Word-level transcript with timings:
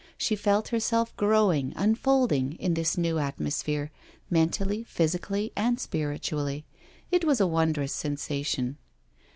She 0.17 0.35
felt 0.35 0.69
herself 0.69 1.15
growing, 1.15 1.73
unfolding, 1.75 2.53
in 2.53 2.73
this 2.73 2.97
new 2.97 3.17
atmo 3.17 3.53
sphere, 3.53 3.91
mentally, 4.31 4.83
physically, 4.83 5.53
and 5.55 5.79
spiritually— 5.79 6.65
it 7.11 7.23
was 7.23 7.39
a 7.39 7.45
wondrous 7.45 7.93
sensation. 7.93 8.79